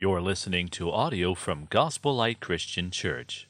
[0.00, 3.48] You're listening to audio from Gospel Light Christian Church.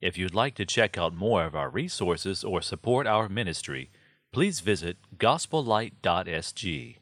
[0.00, 3.90] If you'd like to check out more of our resources or support our ministry,
[4.30, 6.96] please visit gospellight.sg.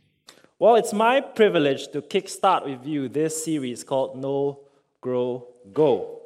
[0.59, 4.61] Well, it's my privilege to kickstart with you this series called Know
[5.03, 6.23] Grow, Go.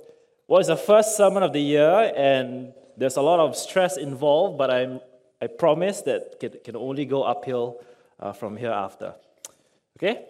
[0.46, 4.58] Well, it's the first sermon of the year, and there's a lot of stress involved,
[4.58, 5.00] but I'm,
[5.42, 7.80] I promise that it can only go uphill
[8.20, 9.16] uh, from here after.
[9.98, 10.24] Okay?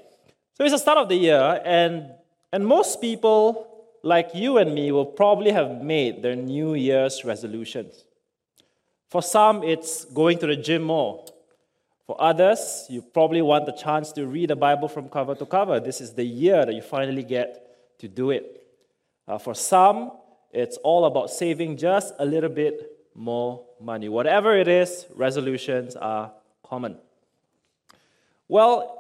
[0.55, 2.13] So it's the start of the year, and
[2.53, 8.05] and most people, like you and me, will probably have made their New Year's resolutions.
[9.09, 11.25] For some, it's going to the gym more.
[12.07, 15.79] For others, you probably want the chance to read the Bible from cover to cover.
[15.79, 18.67] This is the year that you finally get to do it.
[19.29, 20.13] Uh, for some,
[20.53, 24.09] it's all about saving just a little bit more money.
[24.09, 26.33] Whatever it is, resolutions are
[26.65, 26.97] common.
[28.49, 29.00] Well,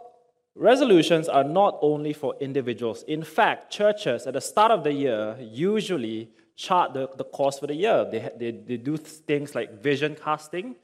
[0.54, 3.02] Resolutions are not only for individuals.
[3.04, 7.66] In fact, churches at the start of the year usually chart the, the course for
[7.66, 8.06] the year.
[8.10, 10.76] They, they, they do things like vision casting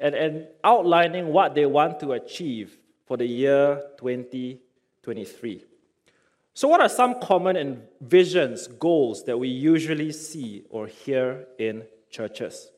[0.00, 5.64] and, and outlining what they want to achieve for the year 2023.
[6.54, 12.70] So, what are some common visions, goals that we usually see or hear in churches?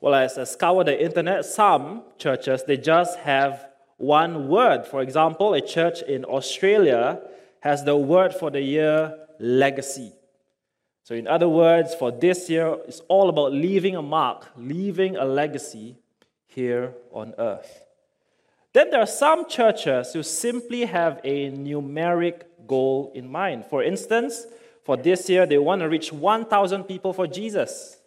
[0.00, 3.69] Well, as I scour the internet, some churches they just have
[4.00, 4.86] one word.
[4.86, 7.20] For example, a church in Australia
[7.60, 10.12] has the word for the year legacy.
[11.04, 15.24] So, in other words, for this year, it's all about leaving a mark, leaving a
[15.24, 15.96] legacy
[16.46, 17.84] here on earth.
[18.72, 23.66] Then there are some churches who simply have a numeric goal in mind.
[23.66, 24.46] For instance,
[24.84, 27.98] for this year, they want to reach 1,000 people for Jesus.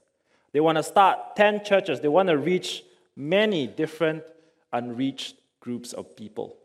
[0.53, 1.99] They want to start 10 churches.
[1.99, 2.83] They want to reach
[3.15, 4.23] many different
[4.71, 6.57] unreached groups of people.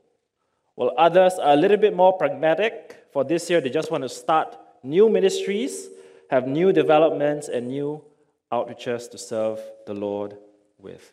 [0.74, 4.08] While others are a little bit more pragmatic, for this year they just want to
[4.08, 5.88] start new ministries,
[6.30, 8.04] have new developments, and new
[8.52, 10.36] outreaches to serve the Lord
[10.78, 11.12] with.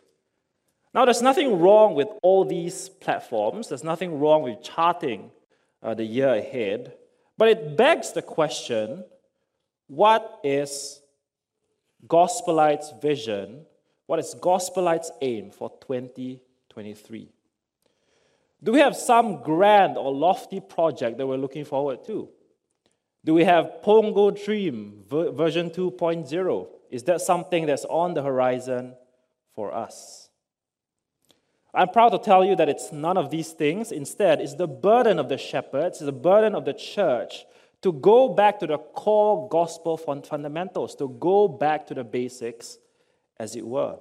[0.92, 5.30] Now, there's nothing wrong with all these platforms, there's nothing wrong with charting
[5.82, 6.94] uh, the year ahead,
[7.38, 9.04] but it begs the question
[9.88, 11.00] what is
[12.08, 13.66] Gospel Light's vision?
[14.06, 17.35] What is Gospel Light's aim for 2023?
[18.62, 22.28] Do we have some grand or lofty project that we're looking forward to?
[23.24, 26.68] Do we have Pongo Dream version 2.0?
[26.90, 28.94] Is that something that's on the horizon
[29.54, 30.30] for us?
[31.74, 33.92] I'm proud to tell you that it's none of these things.
[33.92, 37.44] Instead, it's the burden of the shepherds, it's the burden of the church
[37.82, 42.78] to go back to the core gospel fundamentals, to go back to the basics,
[43.38, 43.98] as it were.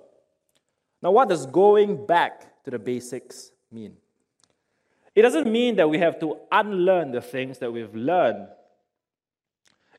[1.02, 3.98] Now, what does going back to the basics mean?
[5.16, 8.48] It doesn't mean that we have to unlearn the things that we've learned.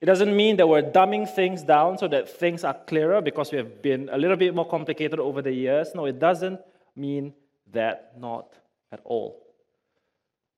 [0.00, 3.56] It doesn't mean that we're dumbing things down so that things are clearer because we
[3.56, 5.88] have been a little bit more complicated over the years.
[5.94, 6.60] No, it doesn't
[6.94, 7.32] mean
[7.72, 8.53] that, not
[8.93, 9.43] at all.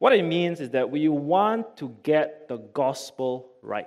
[0.01, 3.87] What it means is that we want to get the gospel right.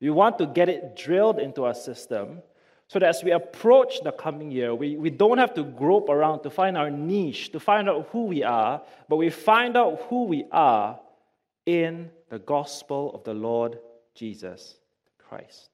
[0.00, 2.42] We want to get it drilled into our system
[2.88, 6.42] so that as we approach the coming year, we, we don't have to grope around
[6.42, 10.24] to find our niche, to find out who we are, but we find out who
[10.24, 10.98] we are
[11.66, 13.78] in the gospel of the Lord
[14.14, 14.76] Jesus
[15.18, 15.68] Christ.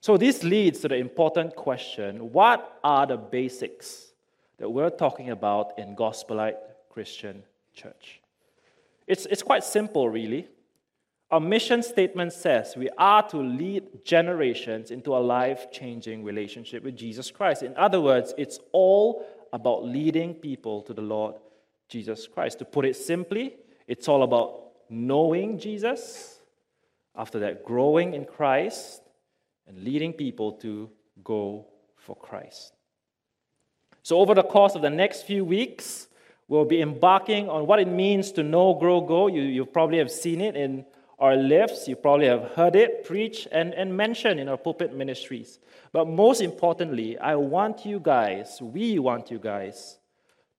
[0.00, 4.12] So, this leads to the important question what are the basics
[4.58, 6.56] that we're talking about in Gospel Light
[6.90, 7.44] Christian
[7.74, 8.20] Church?
[9.06, 10.48] It's, it's quite simple, really.
[11.30, 16.96] Our mission statement says we are to lead generations into a life changing relationship with
[16.96, 17.62] Jesus Christ.
[17.62, 21.34] In other words, it's all about leading people to the Lord
[21.88, 22.60] Jesus Christ.
[22.60, 23.56] To put it simply,
[23.86, 26.40] it's all about knowing Jesus,
[27.14, 29.02] after that, growing in Christ,
[29.66, 30.88] and leading people to
[31.22, 31.66] go
[31.96, 32.72] for Christ.
[34.02, 36.08] So, over the course of the next few weeks,
[36.46, 39.26] we'll be embarking on what it means to know, grow, go.
[39.26, 40.86] You, you probably have seen it in
[41.18, 41.88] our lives.
[41.88, 45.58] You probably have heard it preached and, and mentioned in our pulpit ministries.
[45.92, 49.98] But most importantly, I want you guys, we want you guys,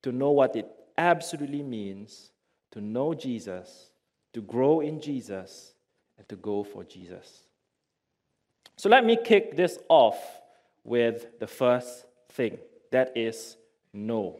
[0.01, 0.67] to know what it
[0.97, 2.31] absolutely means
[2.71, 3.91] to know Jesus,
[4.33, 5.73] to grow in Jesus,
[6.17, 7.43] and to go for Jesus.
[8.75, 10.17] So let me kick this off
[10.83, 12.57] with the first thing
[12.91, 13.57] that is
[13.93, 14.37] know.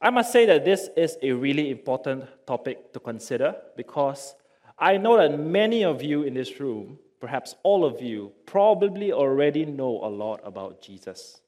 [0.00, 4.34] I must say that this is a really important topic to consider because
[4.82, 9.64] I know that many of you in this room, perhaps all of you, probably already
[9.64, 11.40] know a lot about Jesus.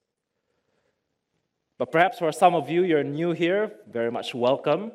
[1.76, 4.92] But perhaps for some of you, you're new here, very much welcome.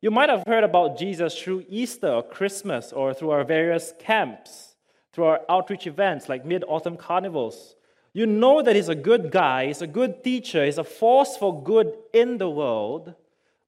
[0.00, 4.74] You might have heard about Jesus through Easter or Christmas or through our various camps,
[5.12, 7.76] through our outreach events like Mid Autumn Carnivals.
[8.12, 11.62] You know that He's a good guy, He's a good teacher, He's a force for
[11.62, 13.14] good in the world,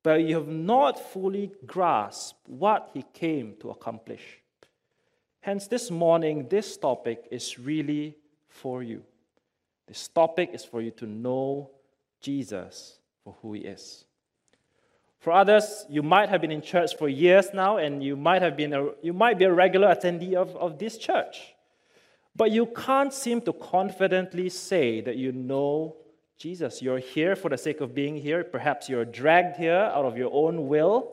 [0.09, 4.41] but you have not fully grasped what He came to accomplish.
[5.41, 8.17] Hence, this morning, this topic is really
[8.49, 9.03] for you.
[9.87, 11.73] This topic is for you to know
[12.23, 14.07] Jesus for who He is.
[15.19, 18.57] For others, you might have been in church for years now, and you might, have
[18.57, 21.55] been a, you might be a regular attendee of, of this church.
[22.35, 25.97] But you can't seem to confidently say that you know
[26.39, 26.81] Jesus.
[26.81, 28.45] You're here for the sake of being here.
[28.45, 31.13] Perhaps you're dragged here out of your own will.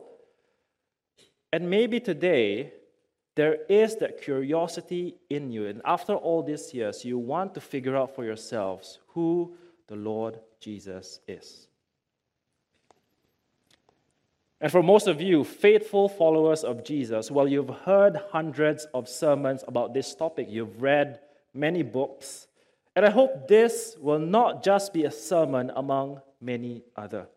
[1.52, 2.72] And maybe today,
[3.34, 5.66] there is that curiosity in you.
[5.66, 9.54] And after all these years, you want to figure out for yourselves who
[9.88, 11.68] the Lord Jesus is.
[14.60, 19.62] And for most of you, faithful followers of Jesus, well, you've heard hundreds of sermons
[19.68, 21.20] about this topic, you've read
[21.52, 22.45] many books,
[22.96, 27.28] and I hope this will not just be a sermon among many other.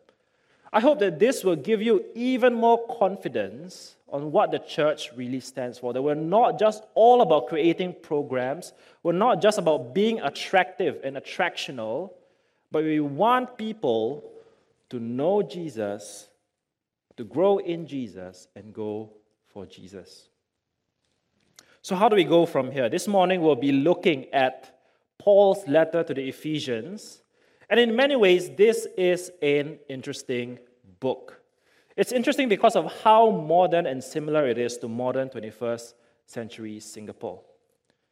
[0.72, 5.40] I hope that this will give you even more confidence on what the church really
[5.40, 5.92] stands for.
[5.92, 8.72] That we're not just all about creating programs,
[9.02, 12.12] we're not just about being attractive and attractional,
[12.70, 14.24] but we want people
[14.88, 16.28] to know Jesus
[17.18, 19.12] to grow in Jesus and go
[19.48, 20.28] for Jesus.
[21.82, 22.88] So, how do we go from here?
[22.88, 24.79] This morning we'll be looking at
[25.20, 27.22] Paul's letter to the Ephesians.
[27.68, 30.58] And in many ways, this is an interesting
[30.98, 31.42] book.
[31.94, 35.92] It's interesting because of how modern and similar it is to modern 21st
[36.24, 37.42] century Singapore.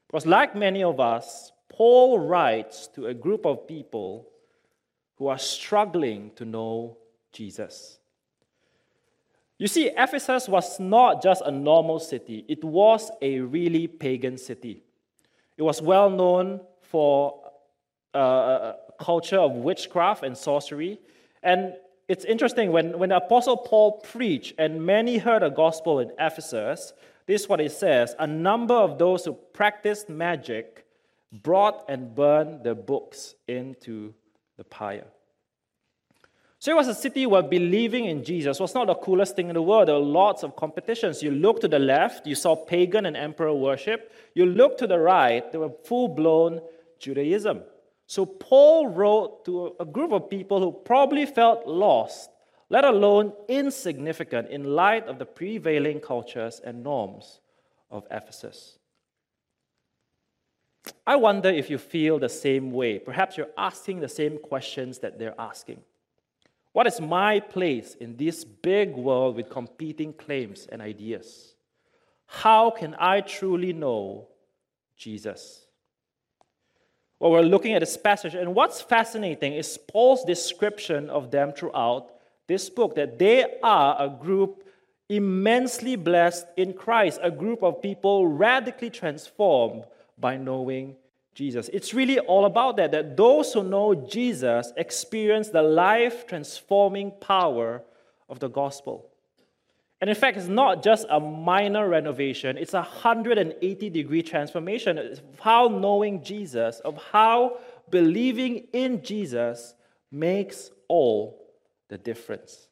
[0.06, 4.28] Because, like many of us, Paul writes to a group of people
[5.16, 6.98] who are struggling to know
[7.32, 7.98] Jesus.
[9.56, 14.82] You see, Ephesus was not just a normal city, it was a really pagan city.
[15.56, 16.60] It was well known
[16.90, 17.40] for
[18.14, 20.98] uh, a culture of witchcraft and sorcery.
[21.42, 21.74] And
[22.08, 26.92] it's interesting, when, when the Apostle Paul preached and many heard the gospel in Ephesus,
[27.26, 30.86] this is what it says A number of those who practiced magic
[31.30, 34.14] brought and burned their books into
[34.56, 35.04] the pyre.
[36.60, 39.54] So it was a city where believing in Jesus was not the coolest thing in
[39.54, 39.86] the world.
[39.86, 41.22] There were lots of competitions.
[41.22, 44.12] You look to the left, you saw pagan and emperor worship.
[44.34, 46.60] You look to the right, there were full blown
[46.98, 47.62] Judaism.
[48.06, 52.30] So Paul wrote to a group of people who probably felt lost,
[52.70, 57.40] let alone insignificant in light of the prevailing cultures and norms
[57.90, 58.78] of Ephesus.
[61.06, 62.98] I wonder if you feel the same way.
[62.98, 65.80] Perhaps you're asking the same questions that they're asking.
[66.72, 71.54] What is my place in this big world with competing claims and ideas?
[72.26, 74.28] How can I truly know
[74.96, 75.67] Jesus?
[77.20, 82.10] Well, we're looking at this passage, and what's fascinating is Paul's description of them throughout
[82.46, 84.64] this book that they are a group
[85.08, 89.84] immensely blessed in Christ, a group of people radically transformed
[90.18, 90.94] by knowing
[91.34, 91.68] Jesus.
[91.72, 97.82] It's really all about that, that those who know Jesus experience the life transforming power
[98.28, 99.08] of the gospel.
[100.00, 105.20] And in fact, it's not just a minor renovation, it's a 180 degree transformation of
[105.40, 107.58] how knowing Jesus, of how
[107.90, 109.74] believing in Jesus
[110.12, 111.48] makes all
[111.88, 112.68] the difference.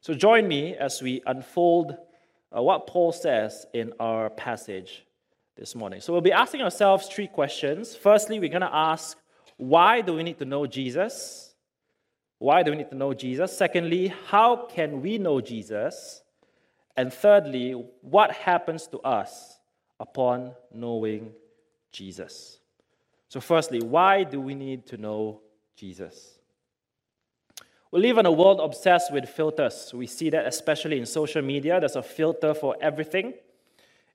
[0.00, 1.96] So join me as we unfold
[2.56, 5.04] uh, what Paul says in our passage
[5.56, 6.00] this morning.
[6.00, 7.94] So we'll be asking ourselves three questions.
[7.94, 9.18] Firstly, we're going to ask,
[9.56, 11.47] why do we need to know Jesus?
[12.38, 13.56] Why do we need to know Jesus?
[13.56, 16.22] Secondly, how can we know Jesus?
[16.96, 19.58] And thirdly, what happens to us
[19.98, 21.32] upon knowing
[21.90, 22.60] Jesus?
[23.28, 25.40] So, firstly, why do we need to know
[25.76, 26.38] Jesus?
[27.90, 29.92] We live in a world obsessed with filters.
[29.94, 31.80] We see that especially in social media.
[31.80, 33.34] There's a filter for everything.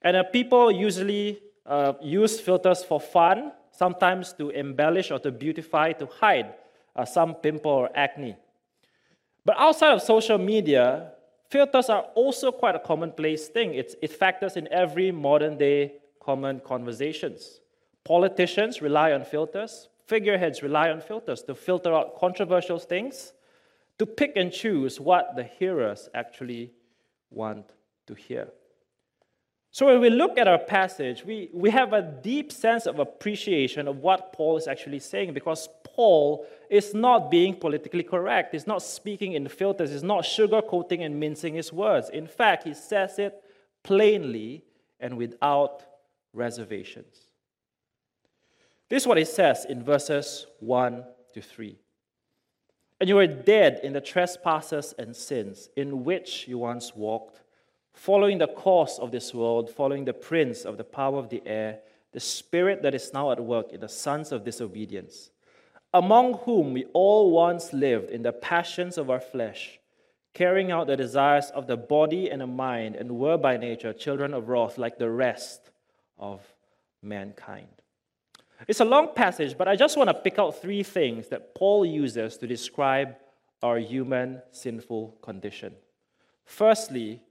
[0.02, 5.94] And uh, people usually uh, use filters for fun, sometimes to embellish or to beautify,
[5.94, 6.54] to hide
[6.96, 8.36] uh, some pimple or acne.
[9.46, 11.12] But outside of social media,
[11.50, 13.74] filters are also quite a commonplace thing.
[13.74, 17.60] It's, it factors in every modern day common conversations.
[18.04, 23.34] Politicians rely on filters, figureheads rely on filters to filter out controversial things,
[24.00, 26.72] to pick and choose what the hearers actually
[27.30, 27.66] want
[28.08, 28.50] to hear.
[29.72, 33.88] So when we look at our passage, we, we have a deep sense of appreciation
[33.88, 38.54] of what Paul is actually saying because Paul is not being politically correct.
[38.54, 39.92] He's not speaking in filters.
[39.92, 42.10] He's not sugarcoating and mincing his words.
[42.10, 43.44] In fact, he says it
[43.84, 44.64] plainly
[45.00, 45.84] and without
[46.34, 47.16] reservations.
[48.90, 51.78] This is what he says in verses 1 to 3.
[53.00, 57.42] And you were dead in the trespasses and sins in which you once walked,
[57.92, 61.80] following the course of this world, following the prince of the power of the air,
[62.14, 65.32] the spirit that is now at work in the sons of disobedience,
[65.94, 69.80] among whom we all once lived in the passions of our flesh,
[70.34, 74.34] carrying out the desires of the body and the mind, and were by nature children
[74.34, 75.72] of wrath like the rest
[76.18, 76.42] of
[77.02, 77.68] mankind.
[78.68, 81.86] It's a long passage, but I just want to pick out three things that Paul
[81.86, 83.16] uses to describe
[83.62, 85.74] our human sinful condition.
[86.46, 87.22] Firstly,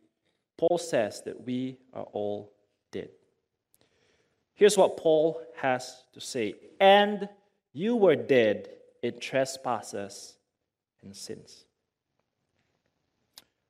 [0.57, 2.52] Paul says that we are all
[2.90, 3.11] dead.
[4.54, 7.28] Here's what Paul has to say And
[7.72, 8.68] you were dead
[9.02, 10.34] in trespasses
[11.02, 11.64] and sins.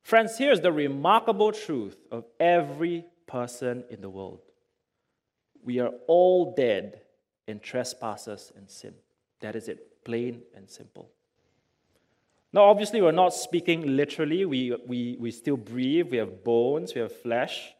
[0.03, 4.41] Friends, here's the remarkable truth of every person in the world
[5.65, 7.03] we are all dead
[7.47, 8.95] in trespasses and sin.
[9.41, 11.11] That is it, plain and simple.
[12.53, 14.45] Now, obviously, we're not speaking literally.
[14.45, 17.73] We, we, we still breathe, we have bones, we have flesh.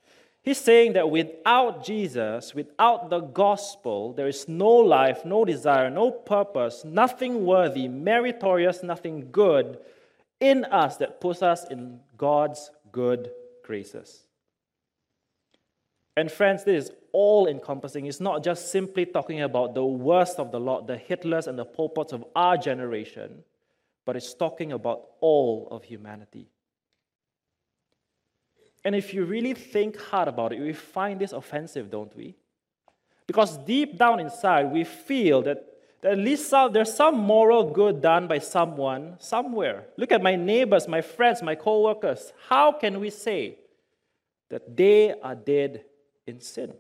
[0.43, 6.11] He's saying that without Jesus, without the gospel, there is no life, no desire, no
[6.11, 9.79] purpose, nothing worthy, meritorious, nothing good
[10.41, 13.31] in us that puts us in God's good
[13.63, 14.25] graces.
[16.17, 18.07] And friends, this is all encompassing.
[18.07, 21.65] It's not just simply talking about the worst of the lot, the Hitlers and the
[21.65, 23.45] Pol Pots of our generation,
[24.05, 26.52] but it's talking about all of humanity.
[28.85, 32.35] And if you really think hard about it, we find this offensive, don't we?
[33.27, 35.65] Because deep down inside, we feel that,
[36.03, 39.87] at least some, there's some moral good done by someone somewhere.
[39.97, 42.33] Look at my neighbors, my friends, my co workers.
[42.49, 43.59] How can we say
[44.51, 45.85] that they are dead
[46.27, 46.75] in sin?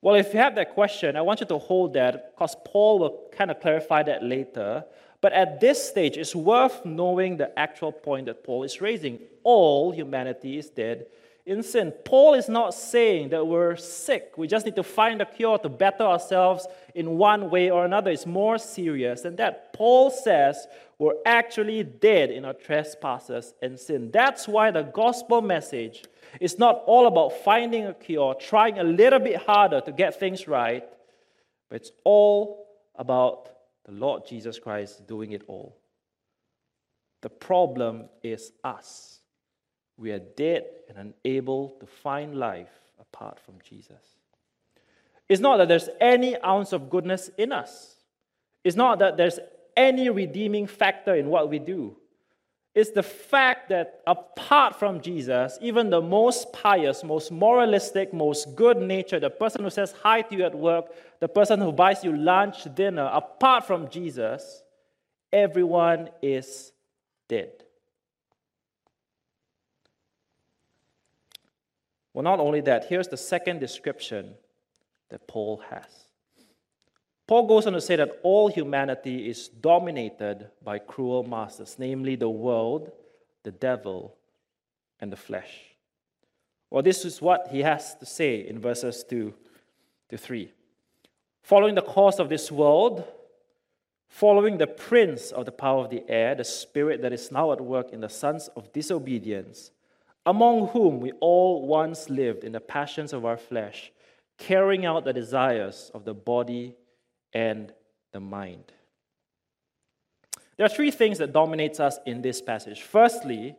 [0.00, 3.28] Well, if you have that question, I want you to hold that because Paul will
[3.30, 4.84] kind of clarify that later.
[5.22, 9.20] But at this stage, it's worth knowing the actual point that Paul is raising.
[9.44, 11.06] All humanity is dead
[11.46, 11.92] in sin.
[12.04, 14.34] Paul is not saying that we're sick.
[14.36, 18.10] We just need to find a cure to better ourselves in one way or another.
[18.10, 19.72] It's more serious than that.
[19.72, 20.66] Paul says
[20.98, 24.10] we're actually dead in our trespasses and sin.
[24.12, 26.04] That's why the gospel message
[26.40, 30.48] it's not all about finding a cure, trying a little bit harder to get things
[30.48, 30.82] right,
[31.68, 33.51] but it's all about
[33.84, 35.76] the Lord Jesus Christ doing it all.
[37.22, 39.20] The problem is us.
[39.96, 44.02] We are dead and unable to find life apart from Jesus.
[45.28, 47.96] It's not that there's any ounce of goodness in us.
[48.64, 49.38] It's not that there's
[49.76, 51.96] any redeeming factor in what we do
[52.74, 58.78] is the fact that apart from Jesus, even the most pious, most moralistic, most good
[58.78, 60.86] natured, the person who says hi to you at work,
[61.20, 64.62] the person who buys you lunch, dinner, apart from Jesus,
[65.32, 66.72] everyone is
[67.28, 67.52] dead.
[72.14, 74.34] Well, not only that, here's the second description
[75.10, 76.01] that Paul has.
[77.32, 82.28] Paul goes on to say that all humanity is dominated by cruel masters, namely the
[82.28, 82.92] world,
[83.42, 84.14] the devil,
[85.00, 85.50] and the flesh.
[86.68, 89.32] Well, this is what he has to say in verses 2
[90.10, 90.52] to 3.
[91.42, 93.02] Following the course of this world,
[94.10, 97.62] following the prince of the power of the air, the spirit that is now at
[97.62, 99.70] work in the sons of disobedience,
[100.26, 103.90] among whom we all once lived in the passions of our flesh,
[104.36, 106.76] carrying out the desires of the body
[107.32, 107.72] and
[108.12, 108.72] the mind.
[110.56, 112.82] There are three things that dominates us in this passage.
[112.82, 113.56] Firstly,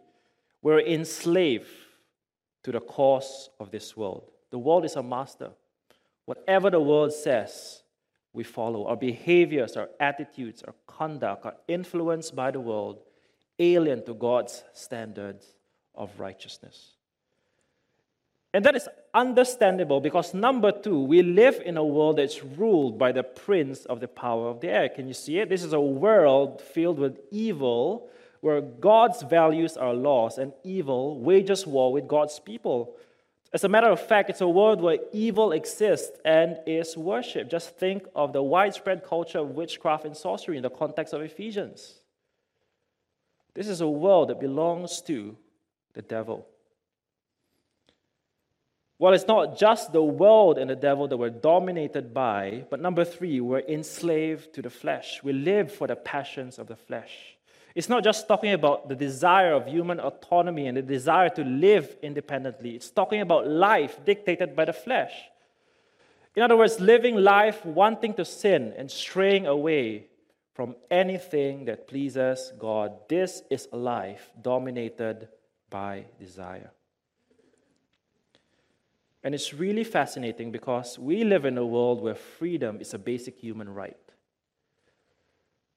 [0.61, 1.67] we're enslaved
[2.63, 4.31] to the course of this world.
[4.51, 5.51] The world is a master.
[6.25, 7.83] Whatever the world says,
[8.31, 8.87] we follow.
[8.87, 13.01] Our behaviors, our attitudes, our conduct are influenced by the world,
[13.59, 15.45] alien to God's standards
[15.93, 16.93] of righteousness.
[18.53, 23.11] And that is understandable because, number two, we live in a world that's ruled by
[23.11, 24.89] the prince of the power of the air.
[24.89, 25.49] Can you see it?
[25.49, 28.09] This is a world filled with evil
[28.41, 32.95] where God's values are lost and evil wages war with God's people.
[33.53, 37.49] As a matter of fact, it's a world where evil exists and is worshipped.
[37.49, 42.01] Just think of the widespread culture of witchcraft and sorcery in the context of Ephesians.
[43.53, 45.37] This is a world that belongs to
[45.93, 46.47] the devil.
[49.03, 53.03] Well, it's not just the world and the devil that we're dominated by, but number
[53.03, 55.19] three, we're enslaved to the flesh.
[55.21, 57.35] We live for the passions of the flesh.
[57.75, 61.97] It's not just talking about the desire of human autonomy and the desire to live
[62.01, 65.11] independently, it's talking about life dictated by the flesh.
[66.37, 70.05] In other words, living life wanting to sin and straying away
[70.53, 72.93] from anything that pleases God.
[73.09, 75.27] This is a life dominated
[75.69, 76.71] by desire.
[79.23, 83.37] And it's really fascinating because we live in a world where freedom is a basic
[83.37, 83.97] human right.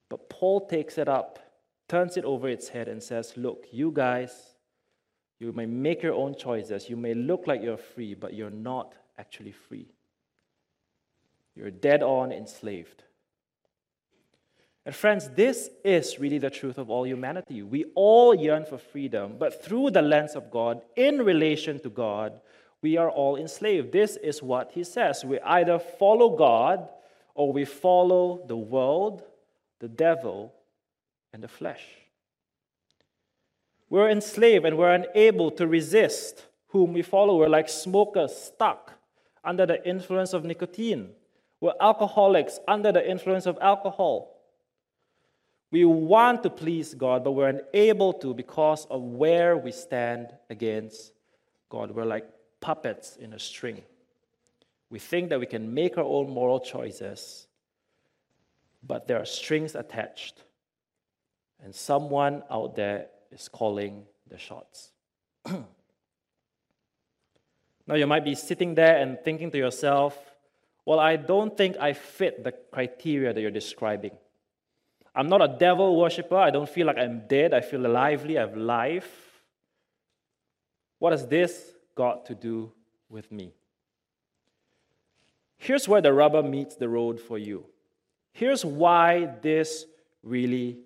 [0.09, 1.39] But Paul takes it up,
[1.89, 4.55] turns it over its head, and says, Look, you guys,
[5.39, 6.89] you may make your own choices.
[6.89, 9.87] You may look like you're free, but you're not actually free.
[11.55, 13.05] You're dead on enslaved.
[14.85, 17.63] And friends, this is really the truth of all humanity.
[17.63, 22.41] We all yearn for freedom, but through the lens of God, in relation to God,
[22.83, 23.93] we are all enslaved.
[23.93, 25.25] This is what he says.
[25.25, 26.89] We either follow God
[27.35, 29.23] or we follow the world,
[29.81, 30.53] the devil,
[31.33, 31.85] and the flesh.
[33.89, 37.37] We're enslaved and we're unable to resist whom we follow.
[37.37, 38.93] We're like smokers stuck
[39.45, 41.11] under the influence of nicotine.
[41.61, 44.33] We're alcoholics under the influence of alcohol.
[45.71, 51.13] We want to please God, but we're unable to because of where we stand against
[51.69, 51.91] God.
[51.91, 52.27] We're like
[52.61, 53.83] puppets in a string.
[54.91, 57.47] We think that we can make our own moral choices,
[58.83, 60.43] but there are strings attached,
[61.63, 64.93] and someone out there is calling the shots.
[65.47, 65.65] now,
[67.95, 70.17] you might be sitting there and thinking to yourself,
[70.85, 74.13] well, I don't think I fit the criteria that you're describing.
[75.17, 76.37] I'm not a devil worshiper.
[76.37, 77.55] I don't feel like I'm dead.
[77.55, 78.39] I feel lively.
[78.39, 79.43] I have life.
[80.99, 82.73] What has this got to do
[83.09, 83.53] with me?
[85.57, 87.67] Here's where the rubber meets the road for you.
[88.33, 89.87] Here's why this
[90.23, 90.79] really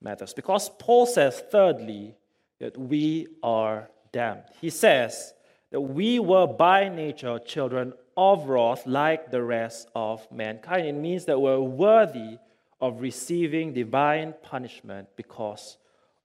[0.00, 0.32] matters.
[0.32, 2.14] Because Paul says, thirdly,
[2.60, 4.44] that we are damned.
[4.60, 5.34] He says
[5.70, 10.86] that we were by nature children of wrath like the rest of mankind.
[10.86, 12.38] It means that we're worthy
[12.80, 15.78] of receiving divine punishment because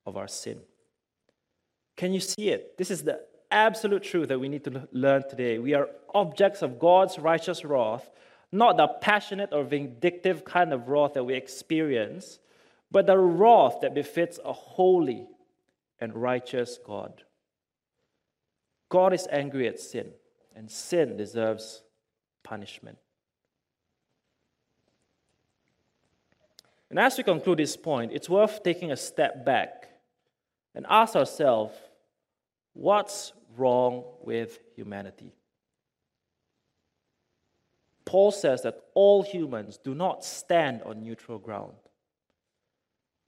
[0.06, 0.60] of our sin.
[1.96, 2.78] Can you see it?
[2.78, 5.60] This is the absolute truth that we need to learn today.
[5.60, 8.10] We are objects of God's righteous wrath,
[8.52, 12.40] not the passionate or vindictive kind of wrath that we experience,
[12.92, 15.28] but the wrath that befits a holy
[16.00, 17.24] and righteous God.
[18.90, 20.12] God is angry at sin,
[20.56, 21.84] and sin deserves
[22.44, 22.98] punishment.
[26.90, 29.90] And as we conclude this point, it's worth taking a step back
[30.74, 31.76] and ask ourselves
[32.74, 35.34] what's wrong with humanity?
[38.06, 41.74] Paul says that all humans do not stand on neutral ground.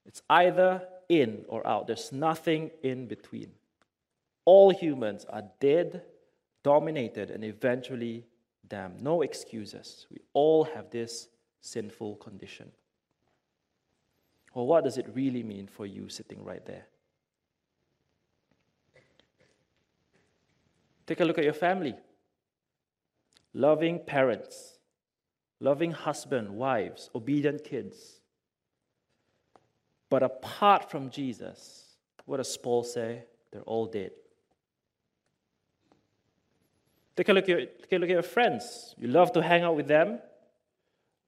[0.06, 3.52] It's either in or out, there's nothing in between.
[4.46, 6.02] All humans are dead,
[6.63, 8.26] dominated, and eventually
[8.67, 9.02] damned.
[9.02, 10.08] No excuses.
[10.10, 11.28] We all have this
[11.60, 12.72] sinful condition.
[14.56, 16.88] Well, what does it really mean for you sitting right there?
[21.12, 21.93] Take a look at your family.
[23.54, 24.78] Loving parents,
[25.60, 28.21] loving husband, wives, obedient kids.
[30.10, 33.26] But apart from Jesus, what does Paul say?
[33.52, 34.12] They're all dead.
[37.17, 38.95] Take a look at your, take a look at your friends.
[38.97, 40.19] You love to hang out with them.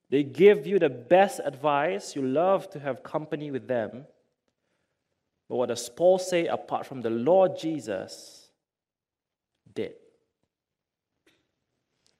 [0.09, 2.15] They give you the best advice.
[2.15, 4.05] You love to have company with them.
[5.49, 8.42] But what does Paul say apart from the Lord Jesus?
[9.73, 9.93] Dead.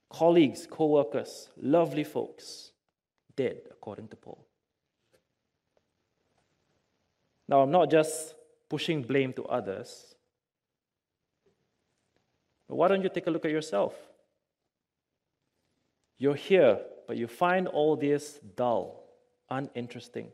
[0.09, 2.71] Colleagues, co workers, lovely folks,
[3.35, 4.45] dead, according to Paul.
[7.47, 8.35] Now, I'm not just
[8.69, 10.15] pushing blame to others,
[12.67, 13.93] but why don't you take a look at yourself?
[16.17, 19.03] You're here but you find all this dull,
[19.49, 20.31] uninteresting.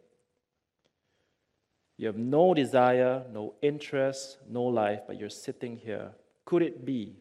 [1.98, 6.12] You have no desire, no interest, no life, but you're sitting here.
[6.50, 7.16] Could it be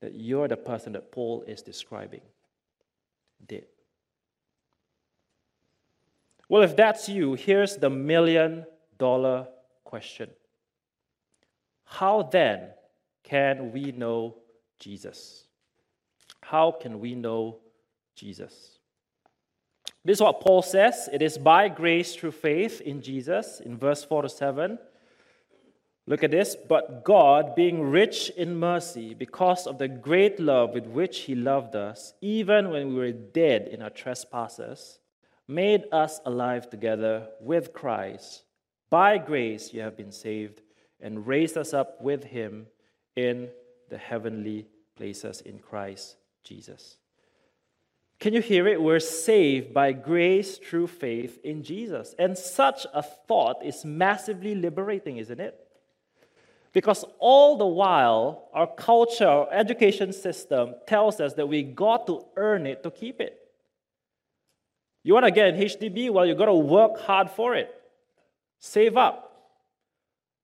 [0.00, 2.22] that you're the person that Paul is describing?
[3.46, 3.66] Dead.
[6.48, 8.64] Well, if that's you, here's the million
[8.96, 9.48] dollar
[9.84, 10.30] question
[11.84, 12.70] How then
[13.22, 14.38] can we know
[14.78, 15.44] Jesus?
[16.40, 17.58] How can we know
[18.14, 18.78] Jesus.
[20.04, 24.04] This is what Paul says it is by grace through faith in Jesus in verse
[24.04, 24.78] 4 to 7.
[26.06, 26.56] Look at this.
[26.68, 31.76] But God, being rich in mercy, because of the great love with which He loved
[31.76, 34.98] us, even when we were dead in our trespasses,
[35.46, 38.44] made us alive together with Christ.
[38.90, 40.60] By grace you have been saved,
[41.00, 42.66] and raised us up with Him
[43.16, 43.48] in
[43.88, 46.96] the heavenly places in Christ Jesus.
[48.20, 48.80] Can you hear it?
[48.80, 52.14] We're saved by grace through faith in Jesus.
[52.20, 55.58] And such a thought is massively liberating, isn't it?
[56.72, 62.24] Because all the while, our culture, our education system tells us that we got to
[62.36, 63.38] earn it to keep it.
[65.04, 66.10] You want to get an HDB?
[66.10, 67.74] Well, you got to work hard for it.
[68.58, 69.28] Save up.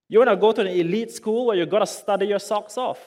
[0.08, 1.46] You want to go to an elite school?
[1.46, 2.98] Well, you got to study your socks off.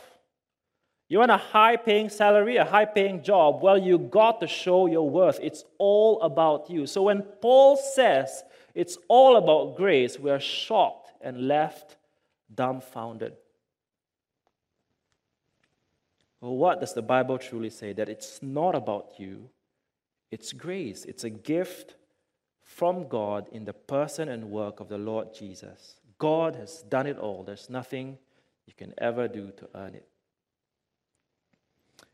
[1.10, 3.62] You want a high paying salary, a high paying job?
[3.62, 5.40] Well, you got to show your worth.
[5.42, 6.88] It's all about you.
[6.88, 11.98] So when Paul says it's all about grace, we are shocked and left
[12.54, 13.34] dumbfounded.
[16.40, 17.94] Well, what does the Bible truly say?
[17.94, 19.50] That it's not about you,
[20.32, 21.06] it's grace.
[21.06, 21.96] It's a gift
[22.64, 25.96] from God in the person and work of the Lord Jesus.
[26.18, 27.44] God has done it all.
[27.44, 28.18] There's nothing
[28.66, 30.08] you can ever do to earn it.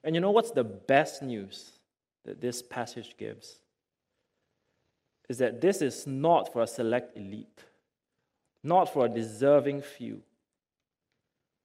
[0.04, 1.71] And you know what's the best news
[2.26, 3.60] that this passage gives?
[5.30, 7.63] Is that this is not for a select elite,
[8.63, 10.21] not for a deserving few,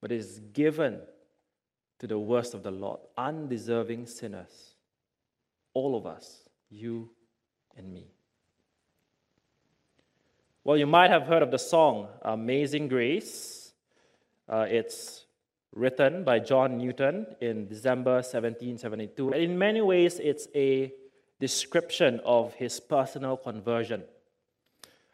[0.03, 0.99] but is given
[1.97, 4.73] to the worst of the lot, undeserving sinners,
[5.73, 7.09] all of us, you
[7.77, 8.07] and me.
[10.65, 13.71] Well, you might have heard of the song Amazing Grace.
[14.49, 15.23] Uh, it's
[15.73, 19.31] written by John Newton in December 1772.
[19.31, 20.91] And in many ways, it's a
[21.39, 24.03] description of his personal conversion.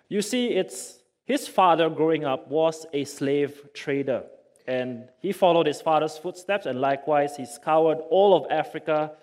[0.08, 4.23] You see, it's his father growing up was a slave trader
[4.69, 9.13] and he followed his father's footsteps, and likewise, he scoured all of Africa,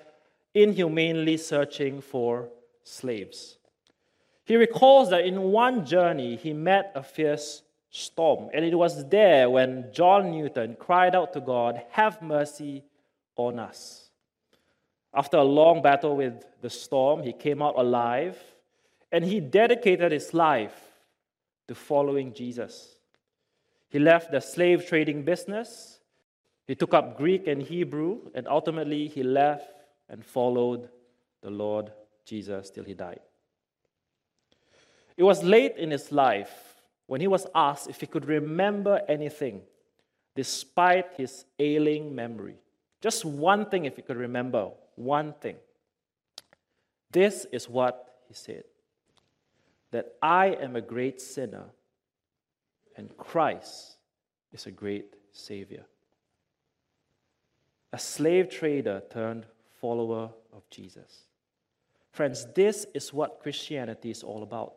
[0.55, 2.49] inhumanely searching for
[2.83, 3.57] slaves.
[4.45, 9.49] He recalls that in one journey, he met a fierce storm, and it was there
[9.49, 12.83] when John Newton cried out to God, Have mercy
[13.37, 14.11] on us.
[15.15, 18.37] After a long battle with the storm, he came out alive,
[19.13, 20.77] and he dedicated his life
[21.69, 22.96] to following Jesus.
[23.89, 26.01] He left the slave trading business.
[26.67, 29.71] He took up Greek and Hebrew, and ultimately he left
[30.09, 30.89] and followed
[31.43, 31.93] the Lord
[32.25, 33.21] Jesus till he died.
[35.17, 39.63] It was late in his life when he was asked if he could remember anything
[40.35, 42.57] despite his ailing memory.
[43.01, 45.57] Just one thing, if he could remember, one thing.
[47.11, 48.65] This is what he said
[49.93, 51.65] that I am a great sinner
[52.97, 53.97] and Christ
[54.53, 55.85] is a great Savior.
[57.93, 59.47] A slave trader turned
[59.81, 61.25] follower of Jesus.
[62.11, 64.75] Friends, this is what Christianity is all about.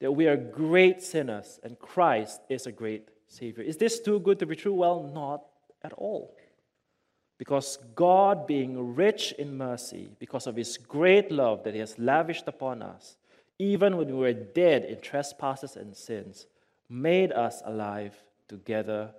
[0.00, 3.62] That we are great sinners and Christ is a great Savior.
[3.62, 4.74] Is this too good to be true?
[4.74, 5.44] Well, not
[5.82, 6.34] at all.
[7.38, 12.46] Because God, being rich in mercy, because of His great love that He has lavished
[12.46, 13.16] upon us,
[13.58, 16.46] even when we were dead in trespasses and sins,
[16.92, 18.14] made us alive
[18.48, 19.10] together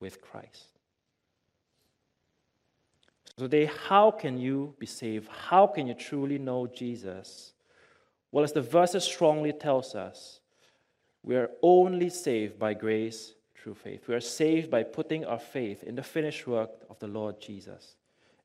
[0.00, 0.66] with Christ.
[3.36, 5.28] So, today, how can you be saved?
[5.28, 7.52] How can you truly know Jesus?
[8.32, 10.40] Well, as the verses strongly tells us,
[11.22, 14.08] we are only saved by grace through faith.
[14.08, 17.96] We are saved by putting our faith in the finished work of the Lord Jesus.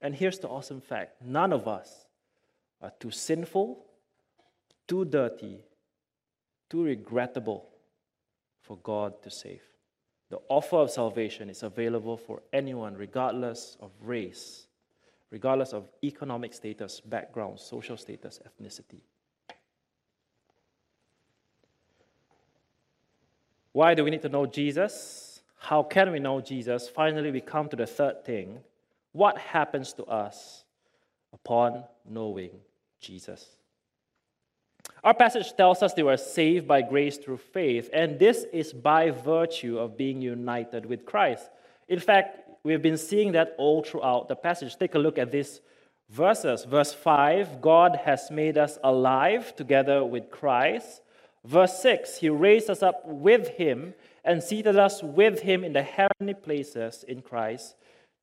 [0.02, 2.06] And here's the awesome fact none of us
[2.82, 3.84] are too sinful,
[4.88, 5.66] too dirty,
[6.70, 7.70] too regrettable
[8.70, 9.64] for God to save.
[10.30, 14.68] The offer of salvation is available for anyone, regardless of race,
[15.32, 19.02] regardless of economic status, background, social status, ethnicity.
[23.72, 25.42] Why do we need to know Jesus?
[25.58, 26.88] How can we know Jesus?
[26.88, 28.60] Finally, we come to the third thing.
[29.14, 30.64] What happens to us
[31.34, 32.52] upon knowing
[33.02, 33.59] Jesus?
[35.04, 39.12] Our passage tells us they were saved by grace through faith, and this is by
[39.12, 41.50] virtue of being united with Christ.
[41.88, 44.76] In fact, we've been seeing that all throughout the passage.
[44.76, 45.62] Take a look at these
[46.10, 46.66] verses.
[46.66, 51.02] Verse 5 God has made us alive together with Christ.
[51.46, 53.94] Verse 6 He raised us up with Him
[54.26, 57.76] and seated us with Him in the heavenly places in Christ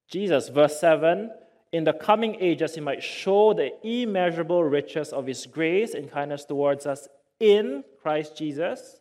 [0.09, 0.49] Jesus.
[0.49, 1.31] Verse 7
[1.73, 6.45] in the coming ages he might show the immeasurable riches of his grace and kindness
[6.45, 7.09] towards us
[7.41, 9.01] in Christ Jesus.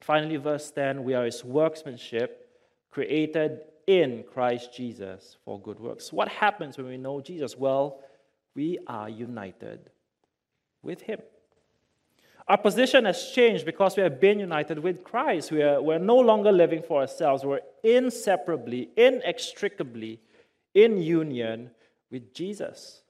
[0.00, 2.48] Finally, verse 10 we are his workmanship,
[2.90, 6.12] created in Christ Jesus for good works.
[6.12, 7.56] What happens when we know Jesus?
[7.56, 8.00] Well,
[8.54, 9.90] we are united
[10.82, 11.20] with Him.
[12.48, 15.52] Our position has changed because we have been united with Christ.
[15.52, 17.44] We are, we're no longer living for ourselves.
[17.44, 20.20] We're inseparably, inextricably
[20.74, 21.70] in union
[22.12, 23.02] with Jesus.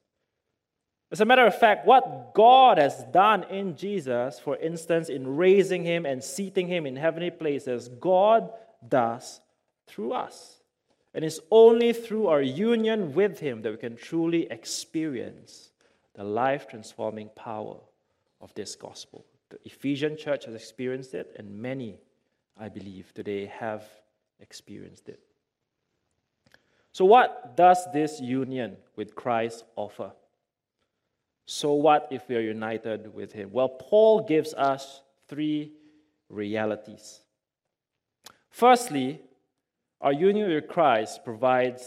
[1.10, 5.84] As a matter of fact, what God has done in Jesus, for instance, in raising
[5.84, 8.50] him and seating him in heavenly places, God
[8.88, 9.42] does
[9.86, 10.62] through us.
[11.12, 15.72] And it's only through our union with him that we can truly experience
[16.14, 17.76] the life transforming power
[18.40, 19.26] of this gospel.
[19.50, 22.00] The Ephesian church has experienced it, and many,
[22.58, 23.84] I believe, today have
[24.40, 25.20] experienced it.
[26.92, 30.12] So, what does this union with Christ offer?
[31.46, 33.50] So, what if we are united with Him?
[33.50, 35.72] Well, Paul gives us three
[36.28, 37.20] realities.
[38.50, 39.20] Firstly,
[40.02, 41.82] our union with Christ provides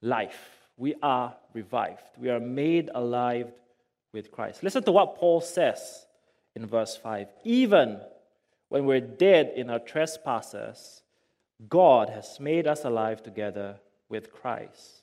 [0.00, 0.38] life.
[0.76, 3.52] We are revived, we are made alive
[4.12, 4.62] with Christ.
[4.62, 6.06] Listen to what Paul says
[6.54, 7.26] in verse 5.
[7.44, 8.00] Even
[8.68, 11.02] when we're dead in our trespasses,
[11.68, 13.78] God has made us alive together
[14.10, 15.02] with Christ.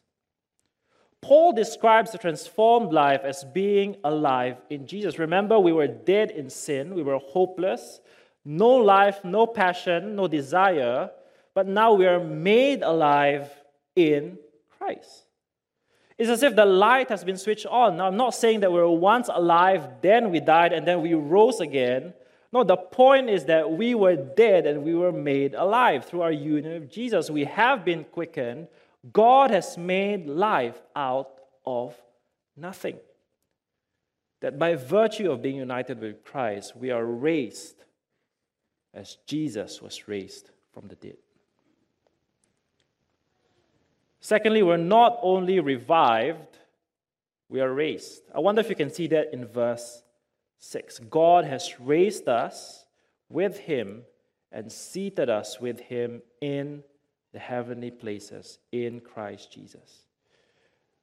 [1.22, 5.18] Paul describes the transformed life as being alive in Jesus.
[5.18, 8.00] Remember, we were dead in sin, we were hopeless,
[8.46, 11.10] no life, no passion, no desire,
[11.56, 13.50] but now we are made alive
[13.96, 14.38] in
[14.78, 15.26] Christ.
[16.18, 17.98] It's as if the light has been switched on.
[17.98, 21.14] Now, I'm not saying that we were once alive, then we died, and then we
[21.14, 22.14] rose again.
[22.52, 26.32] No, the point is that we were dead and we were made alive through our
[26.32, 27.30] union with Jesus.
[27.30, 28.68] We have been quickened
[29.12, 31.30] God has made life out
[31.66, 31.96] of
[32.56, 32.98] nothing.
[34.42, 37.84] That by virtue of being united with Christ, we are raised
[38.94, 41.18] as Jesus was raised from the dead.
[44.20, 46.58] Secondly, we're not only revived,
[47.50, 48.24] we are raised.
[48.36, 50.04] I wonder if you can see that in verse
[50.60, 51.00] 6.
[51.10, 52.86] God has raised us
[53.30, 54.04] with Him
[54.52, 56.84] and seated us with Him in
[57.38, 60.08] the heavenly places in Christ Jesus.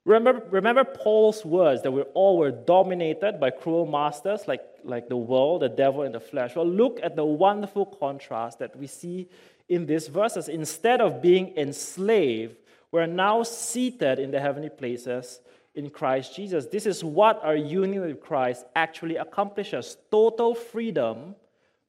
[0.05, 5.17] Remember, remember Paul's words that we all were dominated by cruel masters like, like the
[5.17, 6.57] world, the devil, and the flesh.
[6.57, 9.29] Well, look at the wonderful contrast that we see
[9.69, 10.49] in these verses.
[10.49, 12.57] Instead of being enslaved,
[12.91, 15.39] we're now seated in the heavenly places
[15.77, 16.67] in Christ Jesus.
[16.67, 21.37] This is what our union with Christ actually accomplishes total freedom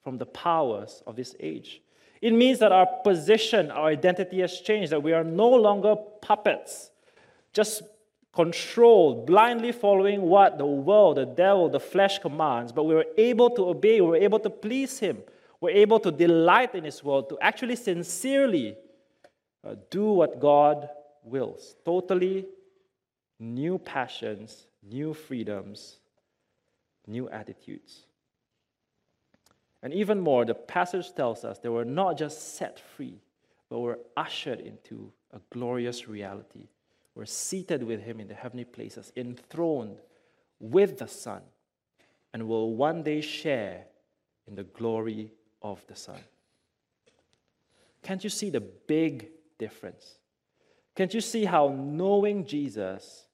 [0.04, 1.82] from the powers of this age.
[2.22, 6.92] It means that our position, our identity has changed, that we are no longer puppets,
[7.54, 7.84] just
[8.34, 13.50] controlled, blindly following what the world, the devil, the flesh commands, but we were able
[13.50, 15.20] to obey, we were able to please Him,
[15.62, 18.76] we're able to delight in His world, to actually sincerely
[19.66, 20.90] uh, do what God
[21.24, 21.76] wills.
[21.86, 22.46] Totally
[23.40, 25.98] new passions, new freedoms,
[27.08, 28.04] new attitudes.
[29.86, 33.22] And even more, the passage tells us they were not just set free,
[33.70, 36.70] but were ushered into a glorious reality.
[37.14, 40.00] We're seated with Him in the heavenly places, enthroned
[40.60, 41.44] with the Son,
[42.34, 43.86] and will one day share
[44.48, 46.20] in the glory of the Son.
[48.02, 50.18] Can't you see the big difference?
[50.96, 53.28] Can't you see how knowing Jesus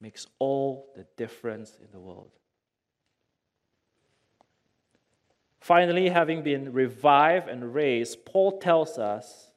[0.00, 2.32] makes all the difference in the world?
[5.62, 9.52] Finally, having been revived and raised, Paul tells us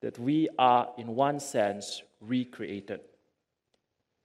[0.00, 3.00] that we are, in one sense, recreated.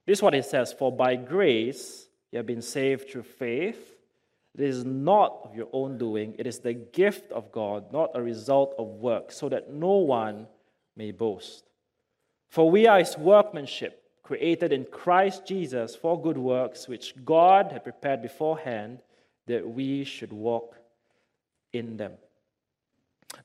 [0.06, 3.96] This is what he says For by grace you have been saved through faith.
[4.54, 8.22] It is not of your own doing, it is the gift of God, not a
[8.22, 10.46] result of work, so that no one
[10.96, 11.64] may boast.
[12.50, 17.84] For we are his workmanship, created in Christ Jesus for good works, which God had
[17.84, 19.00] prepared beforehand
[19.48, 20.76] that we should walk
[21.74, 22.14] in them.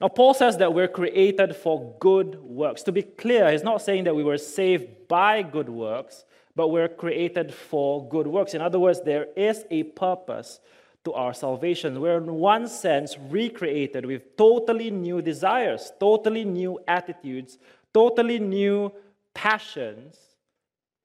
[0.01, 2.83] Now, Paul says that we're created for good works.
[2.85, 6.89] To be clear, he's not saying that we were saved by good works, but we're
[6.89, 8.55] created for good works.
[8.55, 10.61] In other words, there is a purpose
[11.05, 12.01] to our salvation.
[12.01, 17.59] We're, in one sense, recreated with totally new desires, totally new attitudes,
[17.93, 18.93] totally new
[19.35, 20.17] passions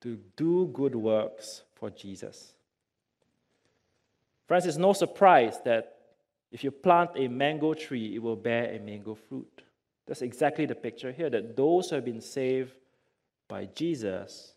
[0.02, 2.57] to do good works for Jesus.
[4.48, 5.94] Friends, it's no surprise that
[6.52, 9.64] if you plant a mango tree, it will bear a mango fruit.
[10.08, 12.74] That's exactly the picture here that those who have been saved
[13.50, 14.54] by Jesus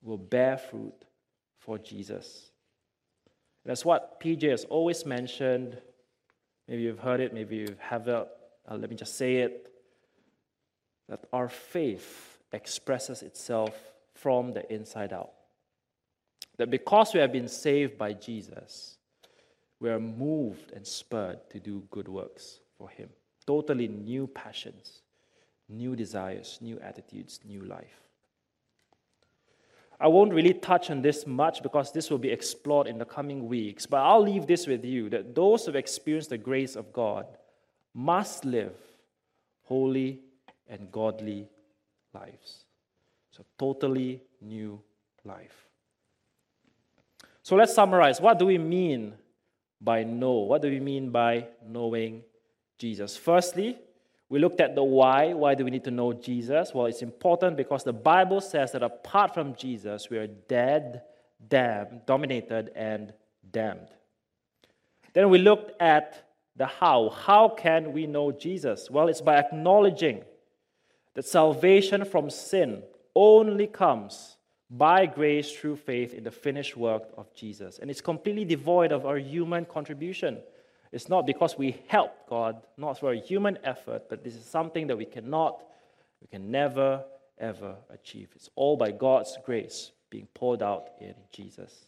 [0.00, 0.94] will bear fruit
[1.58, 2.50] for Jesus.
[3.64, 5.76] That's what PJ has always mentioned.
[6.68, 8.28] Maybe you've heard it, maybe you haven't.
[8.68, 9.68] Uh, let me just say it.
[11.08, 13.74] that our faith expresses itself
[14.14, 15.32] from the inside out.
[16.58, 18.98] That because we have been saved by Jesus,
[19.82, 23.08] we are moved and spurred to do good works for Him.
[23.44, 25.02] Totally new passions,
[25.68, 28.00] new desires, new attitudes, new life.
[29.98, 33.48] I won't really touch on this much because this will be explored in the coming
[33.48, 36.92] weeks, but I'll leave this with you that those who have experienced the grace of
[36.92, 37.26] God
[37.92, 38.76] must live
[39.64, 40.20] holy
[40.68, 41.48] and godly
[42.14, 42.66] lives.
[43.32, 44.80] So, totally new
[45.24, 45.66] life.
[47.42, 48.20] So, let's summarize.
[48.20, 49.14] What do we mean
[49.82, 50.32] by know?
[50.32, 52.22] What do we mean by knowing
[52.78, 53.16] Jesus?
[53.16, 53.78] Firstly,
[54.28, 55.34] we looked at the why.
[55.34, 56.72] Why do we need to know Jesus?
[56.72, 61.02] Well, it's important because the Bible says that apart from Jesus, we are dead,
[61.48, 63.12] damned, dominated, and
[63.50, 63.88] damned.
[65.12, 67.10] Then we looked at the how.
[67.10, 68.90] How can we know Jesus?
[68.90, 70.22] Well, it's by acknowledging
[71.14, 72.82] that salvation from sin
[73.14, 74.36] only comes
[74.72, 77.78] by grace through faith in the finished work of Jesus.
[77.78, 80.38] And it's completely devoid of our human contribution.
[80.92, 84.86] It's not because we help God, not through a human effort, but this is something
[84.86, 85.62] that we cannot,
[86.22, 87.04] we can never,
[87.38, 88.30] ever achieve.
[88.34, 91.86] It's all by God's grace being poured out in Jesus.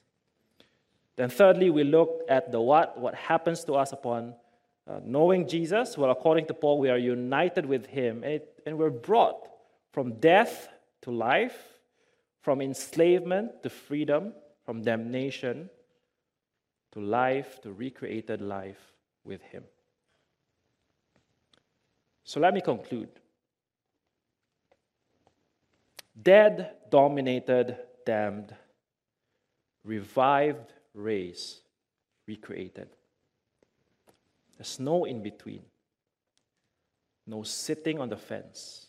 [1.16, 4.34] Then, thirdly, we look at the what, what happens to us upon
[4.86, 5.96] uh, knowing Jesus.
[5.96, 9.48] Well, according to Paul, we are united with him and, it, and we're brought
[9.92, 10.68] from death
[11.02, 11.73] to life,
[12.44, 14.34] from enslavement to freedom,
[14.66, 15.70] from damnation
[16.92, 18.92] to life, to recreated life
[19.24, 19.64] with Him.
[22.22, 23.08] So let me conclude.
[26.22, 28.54] Dead, dominated, damned,
[29.82, 31.60] revived, raised,
[32.26, 32.88] recreated.
[34.58, 35.62] There's no in between,
[37.26, 38.88] no sitting on the fence.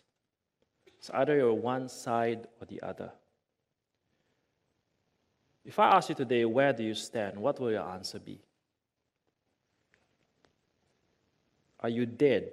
[0.86, 3.14] It's either you're one side or the other.
[5.66, 7.38] If I ask you today, where do you stand?
[7.38, 8.40] What will your answer be?
[11.80, 12.52] Are you dead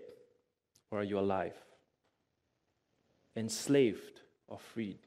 [0.90, 1.54] or are you alive?
[3.36, 4.98] Enslaved or freed?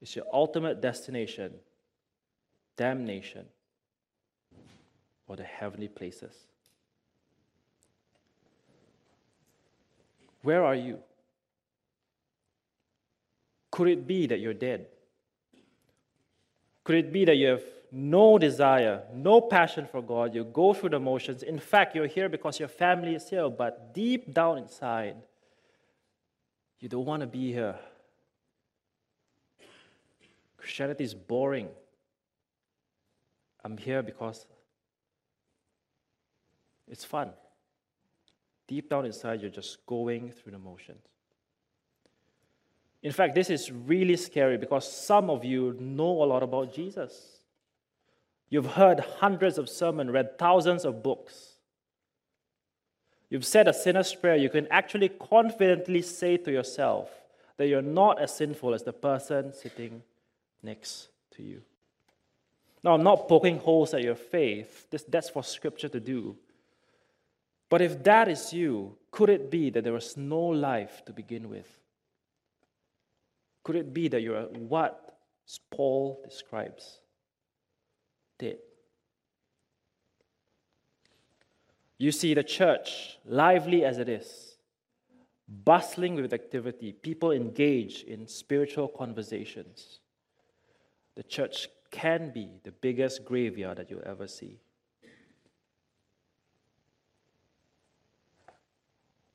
[0.00, 1.54] Is your ultimate destination
[2.76, 3.44] damnation
[5.26, 6.32] or the heavenly places?
[10.42, 10.98] Where are you?
[13.70, 14.86] Could it be that you're dead?
[16.88, 20.34] Could it be that you have no desire, no passion for God.
[20.34, 21.42] You go through the motions.
[21.42, 25.16] In fact, you're here because your family is here, but deep down inside,
[26.80, 27.78] you don't want to be here.
[30.56, 31.68] Christianity is boring.
[33.62, 34.46] I'm here because
[36.86, 37.32] it's fun.
[38.66, 41.04] Deep down inside, you're just going through the motions.
[43.02, 47.38] In fact, this is really scary because some of you know a lot about Jesus.
[48.50, 51.52] You've heard hundreds of sermons, read thousands of books.
[53.30, 54.36] You've said a sinner's prayer.
[54.36, 57.10] You can actually confidently say to yourself
[57.56, 60.02] that you're not as sinful as the person sitting
[60.62, 61.62] next to you.
[62.82, 66.36] Now, I'm not poking holes at your faith, that's for scripture to do.
[67.68, 71.50] But if that is you, could it be that there was no life to begin
[71.50, 71.68] with?
[73.68, 75.18] Could it be that you're what
[75.70, 77.00] Paul describes
[78.38, 78.56] dead.
[81.98, 84.56] You see the church, lively as it is,
[85.66, 89.98] bustling with activity, people engage in spiritual conversations.
[91.14, 94.60] The church can be the biggest graveyard that you'll ever see.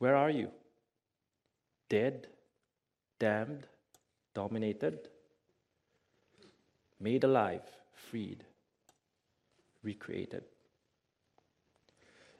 [0.00, 0.50] Where are you?
[1.88, 2.26] Dead,
[3.20, 3.68] damned,
[4.34, 5.08] dominated,
[7.00, 8.44] made alive, freed
[9.84, 10.44] recreated.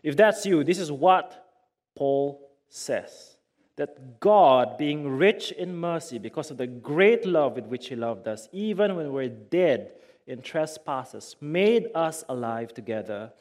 [0.03, 1.47] If that's you, this is what
[1.95, 3.37] Paul says
[3.77, 8.29] that God, being rich in mercy because of the great love with which He loved
[8.29, 9.93] us, even when we're dead
[10.29, 13.33] in trespasses, made us alive together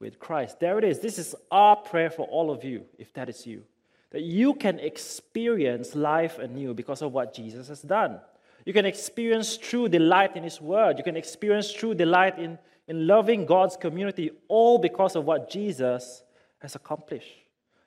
[0.00, 0.58] with Christ.
[0.58, 0.98] There it is.
[0.98, 3.62] This is our prayer for all of you, if that is you.
[4.10, 8.20] That you can experience life anew because of what Jesus has done.
[8.64, 10.98] You can experience true delight in His Word.
[10.98, 16.22] You can experience true delight in in loving God's community, all because of what Jesus
[16.58, 17.32] has accomplished.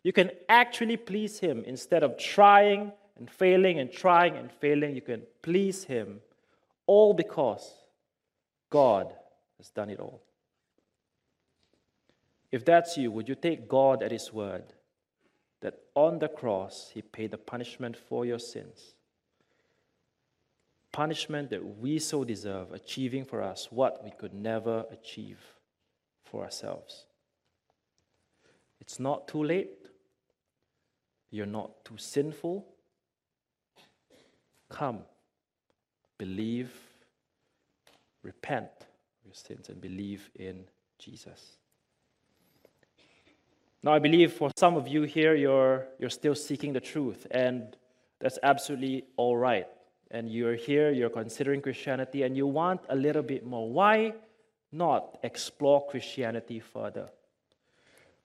[0.03, 4.95] You can actually please Him instead of trying and failing and trying and failing.
[4.95, 6.22] You can please Him,
[6.86, 7.74] all because
[8.70, 9.13] God
[9.57, 10.22] has done it all.
[12.51, 14.63] If that's you, would you take God at His word
[16.00, 18.95] on the cross he paid the punishment for your sins.
[20.93, 25.39] Punishment that we so deserve, achieving for us what we could never achieve
[26.24, 27.06] for ourselves.
[28.80, 29.89] It's not too late.
[31.32, 32.66] You're not too sinful.
[34.70, 35.00] Come,
[36.18, 36.72] believe,
[38.24, 40.64] repent of your sins, and believe in
[40.97, 41.59] Jesus.
[43.82, 47.77] Now, I believe for some of you here, you're, you're still seeking the truth, and
[48.19, 49.67] that's absolutely all right.
[50.11, 53.69] And you're here, you're considering Christianity, and you want a little bit more.
[53.71, 54.13] Why
[54.71, 57.09] not explore Christianity further?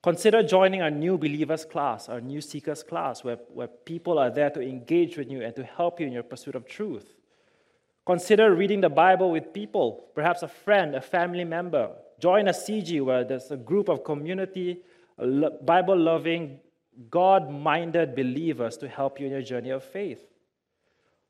[0.03, 4.49] Consider joining our new believers class, our new seekers class, where, where people are there
[4.49, 7.15] to engage with you and to help you in your pursuit of truth.
[8.05, 11.91] Consider reading the Bible with people, perhaps a friend, a family member.
[12.19, 14.81] Join a CG where there's a group of community
[15.17, 16.59] Bible loving,
[17.09, 20.23] God minded believers to help you in your journey of faith.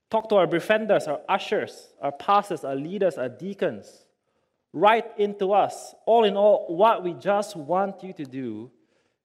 [0.09, 4.05] Talk to our befrienders, our ushers, our pastors, our leaders, our deacons.
[4.73, 5.95] Write into us.
[6.05, 8.71] All in all, what we just want you to do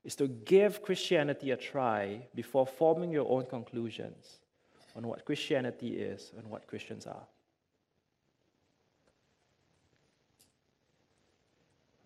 [0.04, 4.40] is to give Christianity a try before forming your own conclusions
[4.96, 7.26] on what Christianity is and what Christians are.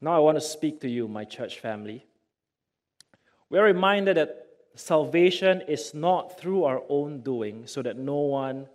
[0.01, 2.05] Now, I want to speak to you, my church family.
[3.51, 8.69] We're reminded that salvation is not through our own doing, so that no one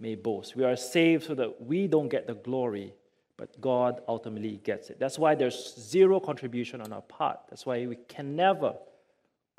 [0.00, 0.56] may boast.
[0.56, 2.94] We are saved so that we don't get the glory,
[3.36, 4.98] but God ultimately gets it.
[4.98, 7.38] That's why there's zero contribution on our part.
[7.48, 8.74] That's why we can never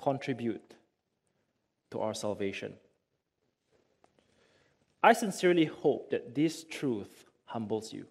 [0.01, 0.75] contribute
[1.91, 2.73] to our salvation.
[5.01, 8.07] I sincerely hope that this truth humbles you.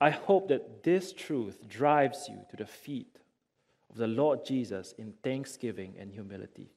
[0.00, 3.18] I hope that this truth drives you to the feet
[3.94, 6.70] of the Lord Jesus in thanksgiving and humility.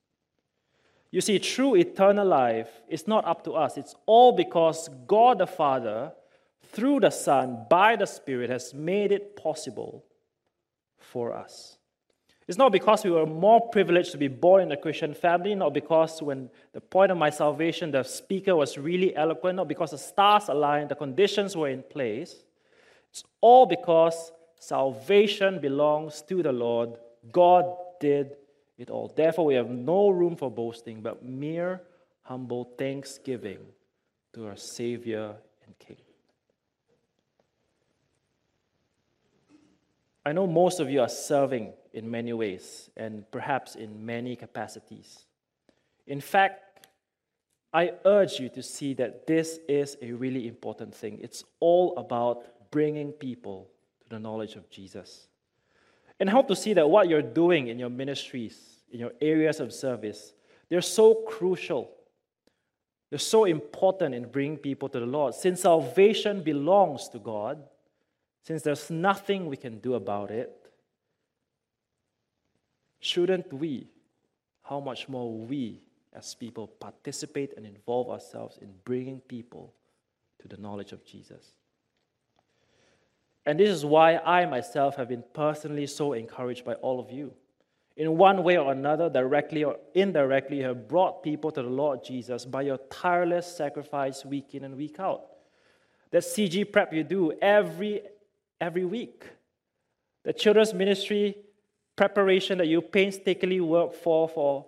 [1.10, 3.78] You see, true eternal life is not up to us.
[3.78, 6.12] It's all because God the Father,
[6.72, 10.04] through the Son, by the Spirit, has made it possible
[11.00, 11.78] for us.
[12.48, 15.74] It's not because we were more privileged to be born in a Christian family, not
[15.74, 19.98] because when the point of my salvation, the speaker was really eloquent, not because the
[19.98, 22.44] stars aligned, the conditions were in place.
[23.10, 26.98] It's all because salvation belongs to the Lord
[27.32, 27.66] God
[28.00, 28.36] did
[28.78, 29.12] it all.
[29.16, 31.82] Therefore, we have no room for boasting, but mere
[32.22, 33.60] humble thanksgiving
[34.34, 35.98] to our Savior and King.
[40.26, 45.26] I know most of you are serving in many ways and perhaps in many capacities.
[46.06, 46.88] In fact,
[47.74, 51.20] I urge you to see that this is a really important thing.
[51.22, 53.70] It's all about bringing people
[54.02, 55.28] to the knowledge of Jesus.
[56.20, 58.58] And help to see that what you're doing in your ministries,
[58.92, 60.34] in your areas of service,
[60.70, 61.92] they're so crucial.
[63.10, 65.34] They're so important in bringing people to the Lord.
[65.34, 67.64] Since salvation belongs to God,
[68.44, 70.52] since there's nothing we can do about it,
[73.00, 73.88] shouldn't we,
[74.64, 75.82] how much more we
[76.14, 79.74] as people, participate and involve ourselves in bringing people
[80.40, 81.52] to the knowledge of Jesus?
[83.48, 87.34] And this is why I myself have been personally so encouraged by all of you.
[87.96, 92.04] In one way or another, directly or indirectly, you have brought people to the Lord
[92.04, 95.22] Jesus by your tireless sacrifice week in and week out.
[96.12, 98.02] That CG prep you do every,
[98.62, 99.24] every week.
[100.24, 101.38] The children's ministry
[101.96, 104.66] preparation that you painstakingly work for, for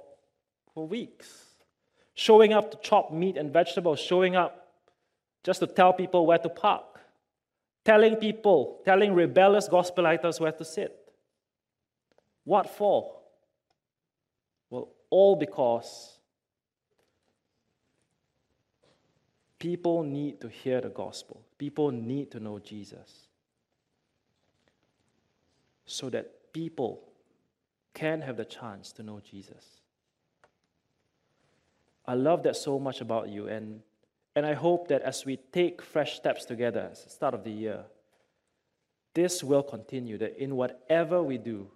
[0.73, 1.45] for weeks.
[2.13, 4.73] Showing up to chop meat and vegetables, showing up
[5.43, 6.88] just to tell people where to park
[7.83, 10.95] telling people, telling rebellious Gospel Lighters where to sit.
[12.43, 13.19] What for?
[14.69, 16.19] Well, all because
[19.57, 21.41] people need to hear the gospel.
[21.57, 23.27] People need to know Jesus.
[25.85, 27.01] So that people
[27.93, 29.81] can have the chance to know Jesus.
[32.05, 33.81] I love that so much about you, and
[34.35, 37.51] and I hope that as we take fresh steps together at the start of the
[37.51, 37.85] year,
[39.13, 41.69] this will continue, that in whatever we do,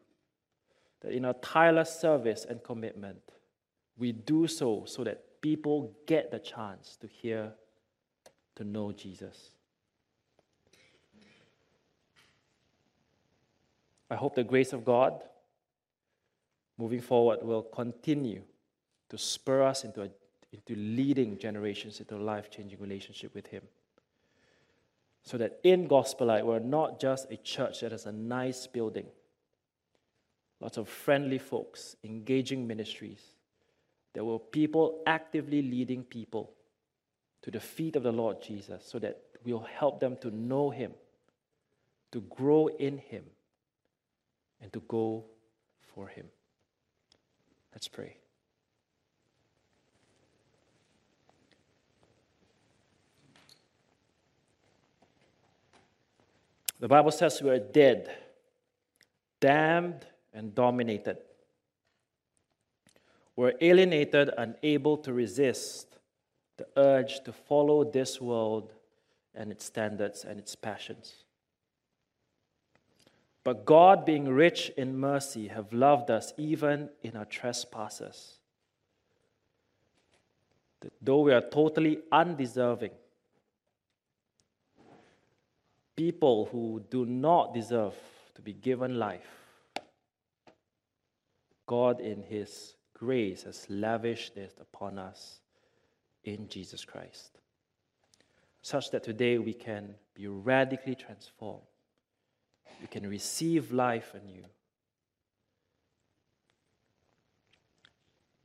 [1.01, 3.19] that in our tireless service and commitment,
[3.97, 7.51] we do so so that people get the chance to hear,
[8.55, 9.51] to know Jesus.
[14.09, 15.23] I hope the grace of God
[16.77, 18.43] moving forward will continue
[19.09, 20.09] to spur us into a
[20.53, 23.63] into leading generations into a life changing relationship with Him.
[25.23, 29.07] So that in Gospel Light, we're not just a church that has a nice building,
[30.59, 33.21] lots of friendly folks, engaging ministries.
[34.13, 36.51] There were people actively leading people
[37.41, 40.91] to the feet of the Lord Jesus so that we'll help them to know Him,
[42.11, 43.23] to grow in Him,
[44.61, 45.25] and to go
[45.93, 46.27] for Him.
[47.73, 48.17] Let's pray.
[56.84, 58.13] The Bible says we are dead,
[59.39, 61.15] damned, and dominated.
[63.38, 65.97] We're alienated, unable to resist
[66.57, 68.73] the urge to follow this world
[69.34, 71.23] and its standards and its passions.
[73.45, 78.39] But God, being rich in mercy, have loved us even in our trespasses.
[80.81, 82.91] That though we are totally undeserving,
[85.95, 87.93] people who do not deserve
[88.35, 89.27] to be given life,
[91.65, 95.39] God, in His grace, has lavished this upon us
[96.23, 97.39] in Jesus Christ,
[98.61, 101.63] such that today we can be radically transformed.
[102.81, 104.43] We can receive life anew.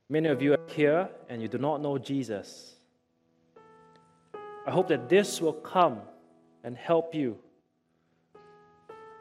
[0.07, 2.75] Many of you are here and you do not know Jesus.
[4.65, 6.01] I hope that this will come
[6.63, 7.37] and help you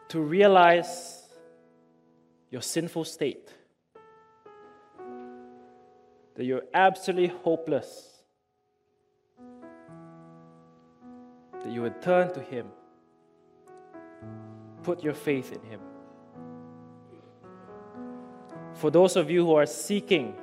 [0.09, 1.23] to realize
[2.51, 3.51] your sinful state,
[6.35, 8.23] that you're absolutely hopeless,
[11.63, 12.67] that you would turn to Him,
[14.83, 15.81] put your faith in Him.
[18.75, 20.35] For those of you who are seeking,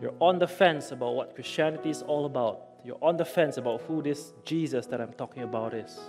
[0.00, 2.67] you're on the fence about what Christianity is all about.
[2.88, 6.00] You're on the fence about who this Jesus that I'm talking about is.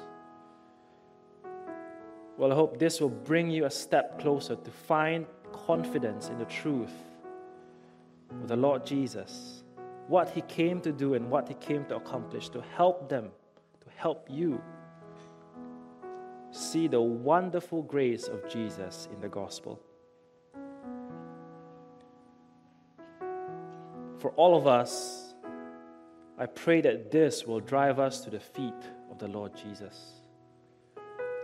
[2.38, 6.46] Well, I hope this will bring you a step closer to find confidence in the
[6.46, 6.94] truth
[8.32, 9.66] of the Lord Jesus,
[10.08, 13.26] what He came to do and what He came to accomplish to help them,
[13.82, 14.62] to help you
[16.52, 19.82] see the wonderful grace of Jesus in the gospel.
[24.20, 25.29] For all of us,
[26.40, 28.82] I pray that this will drive us to the feet
[29.12, 30.22] of the Lord Jesus.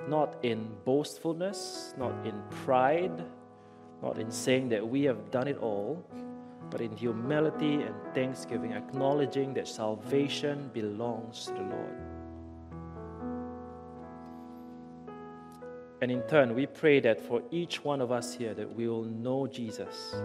[0.08, 3.26] Not in boastfulness, not in pride,
[4.02, 6.02] not in saying that we have done it all,
[6.70, 11.98] but in humility and thanksgiving, acknowledging that salvation belongs to the Lord.
[16.02, 19.04] And in turn, we pray that for each one of us here that we will
[19.04, 20.16] know Jesus.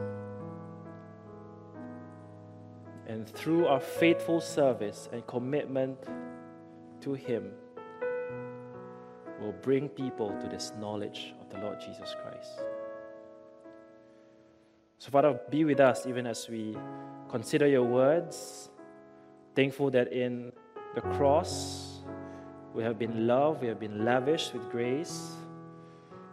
[3.10, 5.98] And through our faithful service and commitment
[7.00, 7.50] to Him,
[9.40, 12.60] will bring people to this knowledge of the Lord Jesus Christ.
[14.98, 16.76] So, Father, be with us even as we
[17.28, 18.70] consider your words.
[19.56, 20.52] Thankful that in
[20.94, 22.02] the cross
[22.74, 25.32] we have been loved, we have been lavished with grace,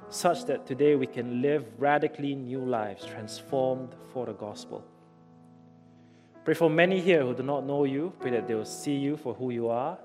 [0.10, 4.86] such that today we can live radically new lives, transformed for the gospel.
[6.48, 8.14] Pray for many here who do not know you.
[8.22, 9.98] Pray that they will see you for who you are.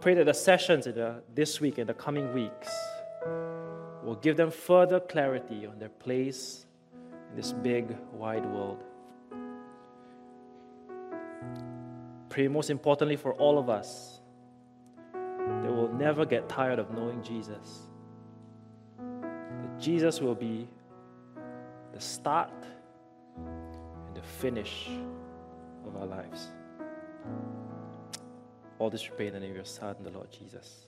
[0.00, 2.70] Pray that the sessions in the, this week and the coming weeks
[4.02, 6.64] will give them further clarity on their place
[7.28, 8.84] in this big, wide world.
[12.30, 14.22] Pray most importantly for all of us
[15.12, 17.82] that we'll never get tired of knowing Jesus.
[18.96, 20.66] That Jesus will be
[21.92, 22.50] the start
[24.16, 24.88] the finish
[25.86, 26.48] of our lives.
[28.78, 30.86] All this we pray in the name of your Son, the Lord Jesus.